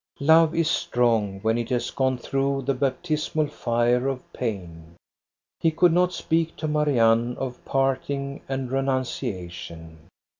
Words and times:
Love 0.21 0.55
is 0.55 0.67
strong 0.67 1.39
when 1.41 1.59
it 1.59 1.69
has 1.69 1.91
gone 1.91 2.17
through 2.17 2.63
the 2.63 2.73
bap 2.73 3.03
tismal 3.03 3.45
fire 3.47 4.07
of 4.07 4.33
pain. 4.33 4.95
He 5.59 5.69
could 5.69 5.93
not 5.93 6.11
speak 6.11 6.55
to 6.55 6.67
Marianne 6.67 7.35
of 7.37 7.63
parting 7.65 8.41
and 8.49 8.71
renunciation. 8.71 10.09